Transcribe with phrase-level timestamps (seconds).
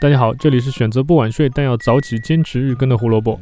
[0.00, 3.36] 大家好，这里是选择不晚睡但要早起坚持日更的胡萝卜。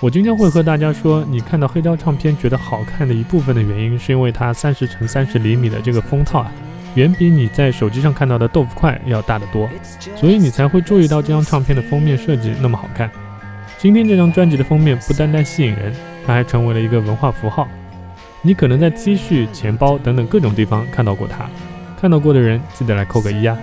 [0.00, 6.52] 我今天会和大家说，你看到黑胶唱片觉得好看的一部分的原因，是因为它三十乘三十厘米的这个封套啊，
[6.94, 9.66] 远比你在手机上看到的豆腐块要大得多，
[10.14, 13.10] 所以你才会注意到这张唱片的封面设计那么好看。
[13.78, 15.90] 今天这张专辑的封面不单单吸引人，
[16.26, 17.66] 它还成为了一个文化符号。
[18.42, 21.48] 你可能在 T 恤、钱包等等各种地方看到过它，
[21.98, 23.56] 看到过的人记得来扣个一啊！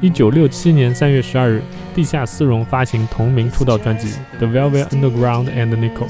[0.00, 1.60] 一九六七年三月十二日，
[1.92, 4.06] 地下丝绒发行同名出道专辑
[4.38, 6.08] 《The Velvet Underground and Nickel》，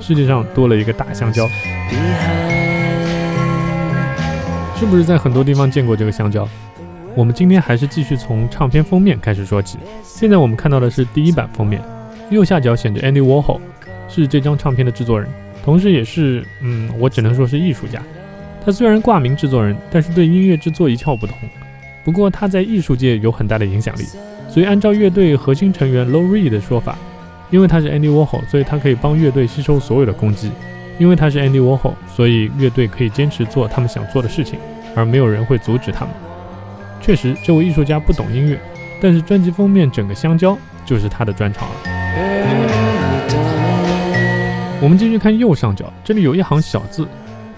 [0.00, 1.48] 世界上多了一个大香蕉。
[4.76, 6.48] 是不是在很多地方见过这个香蕉？
[7.16, 9.78] 我们今天还是继续从唱片封面开始说起。
[10.04, 11.82] 现在我们看到的是第一版封面，
[12.30, 13.58] 右下角显着 Andy Warhol，
[14.08, 15.28] 是这张唱片的制作人，
[15.64, 18.00] 同时也是，嗯，我只能说是艺术家。
[18.64, 21.36] 他虽然挂名制作人，但是对音乐制作一窍不通。
[22.04, 24.04] 不过他在艺术界有很大的影响力，
[24.48, 26.96] 所以按照乐队核心成员 Lowree 的说法，
[27.50, 30.52] 因为他是 Andy Warhol，所以他可以帮乐队吸收所有的攻击。
[30.96, 34.60] 因为他是 Andy Warhol，所以乐队可以坚持做他们想做的事情，
[34.94, 36.14] 而没有人会阻止他们。
[37.00, 38.60] 确实，这位艺术家不懂音乐，
[39.02, 40.56] 但是专辑封面整个香蕉
[40.86, 41.74] 就是他的专长了。
[44.80, 47.04] 我们继续看右上角，这里有一行小字，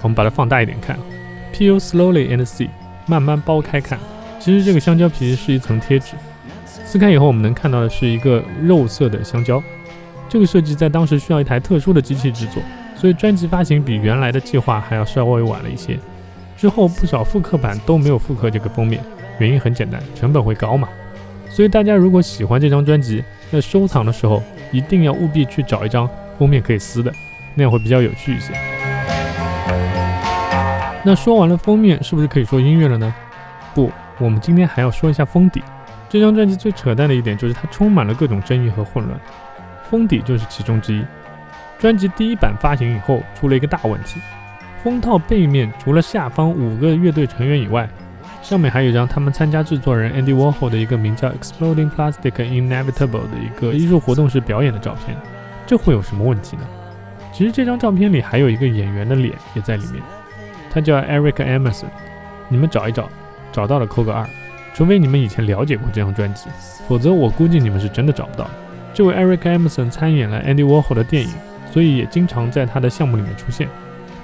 [0.01, 0.99] 我们把它放大一点看
[1.53, 1.79] ：P.U.
[1.79, 2.71] slowly and see，
[3.05, 3.99] 慢慢剥开看。
[4.39, 6.15] 其实这个香蕉皮是一层贴纸，
[6.85, 9.63] 撕开以后我们能看到的是一个肉色的香蕉。
[10.29, 12.63] 这个设计在当时需要一台特殊的机器制作，
[12.97, 15.99] 所以专辑发行比原来的计划还要稍微晚了一些。
[16.57, 19.03] 之后不少复刻版都没有复刻这个封面，
[19.39, 20.89] 原因很简单，成本会高嘛。
[21.49, 24.43] 所以大家如果喜欢这张专辑，在收藏的时候
[24.73, 27.13] 一定要务必去找一张封面可以撕的，
[27.55, 28.53] 那样会比较有趣一些。
[31.05, 33.15] 那说完了封面，是不是可以说音乐了呢？
[33.75, 33.91] 不。
[34.19, 35.63] 我们今天还要说一下封底。
[36.09, 39.19] 这张专辑最扯淡的一点就是它充满了各种争议和混乱，
[39.91, 41.05] 封底就是其中之一。
[41.79, 44.21] 专辑第一版发行以后出了一个大问题，
[44.83, 47.89] 封套背面除了下方五个乐队成员以外，
[48.41, 55.17] 上面还有一张他们参加制作人 Andy Warhol 的一个名叫 Exploding Plastic Inevitable 的一个艺术活动时表演的照片。
[55.67, 56.63] 这会有什么问题呢？
[57.33, 60.01] 其实这张照片里还有一个演员的脸也在里面，
[60.71, 61.87] 他叫 Eric Emerson，
[62.49, 63.11] 你们找一找。
[63.57, 64.29] 找到了扣个二，
[64.75, 66.51] 除非你们以前了解过这张专辑，
[66.87, 68.47] 否则我估计你们是真的找不到。
[68.93, 71.31] 这位 Eric Emerson 参演了 Andy Warhol 的电影，
[71.73, 73.67] 所以也经常在他的项目里面出现。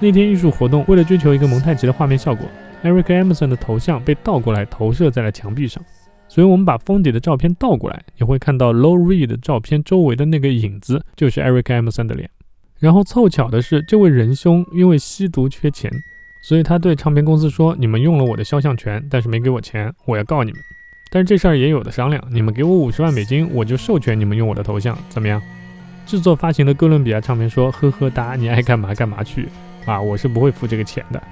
[0.01, 2.47] 那天艺术活动为了追求一个蒙太奇的画面效果
[2.85, 5.83] ，Eric Emerson 的头像被倒过来投射在了墙壁上，
[6.29, 12.29] 所以我们把封底的照片倒过来，你会看到 Low Reed 的照片周围的那个影子就是 Eric Emerson 的脸。
[12.79, 15.91] 然后凑巧的是，这位仁兄因为吸毒缺钱。
[16.43, 20.61] 所以他对唱片公司说：“你们用了我的肖像权，但是没给我钱，我要告你们。
[21.09, 25.41] 但是这事儿也有的商量，你们给我五十万美金，我就授权你们用我的头像，怎么样？”
[26.05, 29.49] 制作发行的哥伦比亚唱片说：“呵呵哒，你爱干嘛干嘛去
[29.87, 31.23] 啊，我是不会付这个钱的。”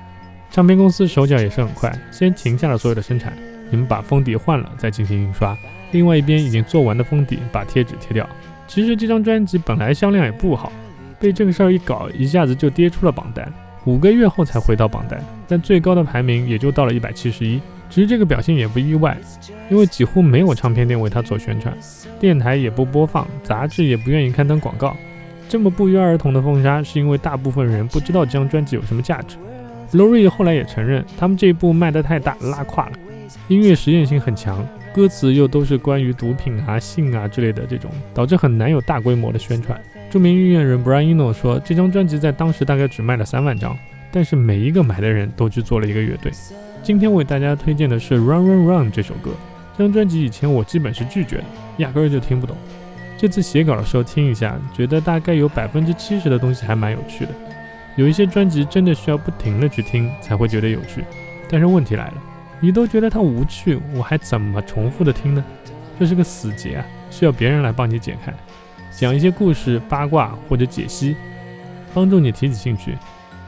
[0.49, 3.33] 唱片公司手脚也是很快，先停下了所有的生产，
[3.69, 5.59] 你们把封底换了，再进行印刷。
[5.91, 8.29] 另外一边已经做完的封底，把贴纸贴掉。
[8.69, 10.73] 其实这张专辑本来销量也不好，
[11.19, 13.53] 被这个事儿一搞，一下子就跌出了榜单。
[13.87, 17.61] 五个月后才回到榜单，但最高的排名也就到了一百七十一。
[17.89, 19.17] 其实这个表现也不意外，
[19.69, 21.75] 因为几乎没有唱片店为他做宣传，
[22.21, 24.97] 电台也不播放，杂志也不愿意刊登广告。
[25.49, 29.37] 这么不约而同的封杀，是因为大部分人不知道这张专辑有什么价值。
[29.93, 32.93] Lori 后来也承认，他们这一部卖得太大，拉胯了，
[33.49, 39.81] 音乐实验性很强，歌词又都是关于毒品啊、性啊之类的这种，导致很难有大规模的宣传。
[40.11, 43.79] 著名音乐人 Brian Eno 说，这张专辑在当时大概只卖了三万张，
[44.11, 46.33] 但是每一个买的人都去做了一个乐队。
[46.83, 49.31] 今天为大家推荐的是《Run Run Run》这首歌。
[49.79, 51.45] 这张专辑以前我基本是拒绝的，
[51.79, 52.57] 压根儿就听不懂。
[53.17, 57.33] 这次写稿的时候听一下，觉得大概有百分之七十的东西还蛮有趣的。
[57.97, 61.05] 有一些专辑真的需要不停的去听才会觉得有趣，
[61.49, 62.15] 但是问题来了，
[62.61, 65.45] 你都觉得它无趣，我还怎么重复的听呢？
[65.99, 68.33] 这是个死结啊，需要别人来帮你解开。
[68.91, 71.17] 讲一些故事、八卦或者解析，
[71.95, 72.97] 帮助你提起兴趣，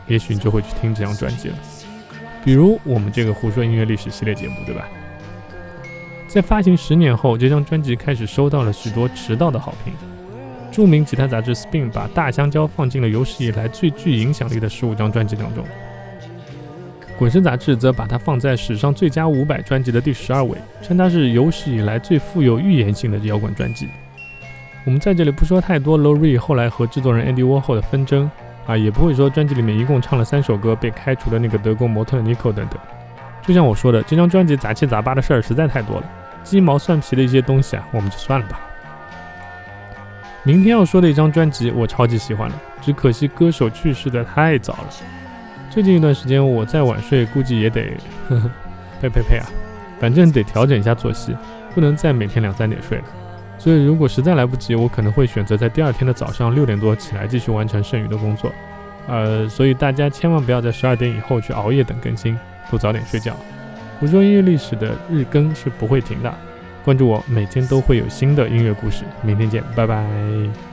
[0.06, 1.58] 也许你就会去听这张专辑了。
[2.44, 4.88] 比如我们这个胡说音乐历史系列节目，对吧？
[6.26, 9.92] 在发行十年后，这张专辑开始收到了许多迟到的好评。
[10.70, 15.62] 著名吉他杂志《Spin》把大香蕉放进了有史以来最具影响力的十五张专辑当中，
[17.22, 23.88] 《滚石》杂志则把它放在史上最佳五百专辑的第十二位，称它是有史以来最富有预言性的摇滚专辑。
[24.84, 28.28] 我们在这里不说太多 l o r i 后来和制作人 Andy Warhol 的纷争
[28.66, 32.70] 啊，也不会说专辑里面一共唱了三首歌被开除的那个德国模特 Nico 等等。
[33.40, 36.10] 就像我说的，这张专辑杂七杂八的事儿实在太多了，
[36.42, 38.58] 鸡毛蒜皮的一些东西啊，我们就算了吧。
[40.42, 44.88] 明天要说的一张专辑，我超级喜欢了，只可惜歌手去世的太早了。
[45.72, 47.96] 最近一段时间我再晚睡，估计也得，
[48.28, 48.50] 呵呵，
[49.00, 49.46] 呸呸呸啊！
[49.98, 51.34] 反正得调整一下作息，
[51.74, 53.04] 不能再每天两三点睡了。
[53.58, 58.52] 所以如果实在来不及，我可能会选择在第二天的早上六点多起来继续完成剩余的工作。
[59.08, 62.38] 呃，所以大家千万不要在十二点以后去熬夜等更新，
[62.70, 63.34] 都早点睡觉。
[63.98, 66.34] 胡说音乐历史的日更是不会停的。
[66.84, 69.04] 关注我，每天都会有新的音乐故事。
[69.22, 70.71] 明天见，拜拜。